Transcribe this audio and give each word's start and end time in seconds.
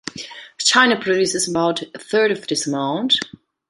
China 0.57 0.99
produces 0.99 1.47
about 1.47 1.83
a 1.93 1.99
third 1.99 2.31
of 2.31 2.47
this 2.47 2.65
amount. 2.65 3.17